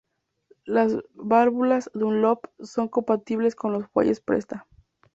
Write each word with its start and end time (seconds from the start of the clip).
Las 0.65 0.95
válvulas 1.13 1.91
Dunlop 1.93 2.47
son 2.63 2.87
compatibles 2.87 3.53
con 3.53 3.71
los 3.71 3.85
fuelles 3.85 4.19
Presta. 4.19 4.65